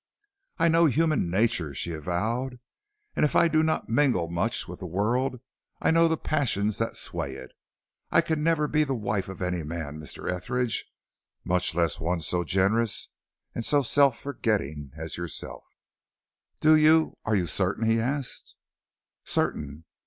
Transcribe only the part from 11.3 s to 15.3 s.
much less of one so generous and so self forgetting as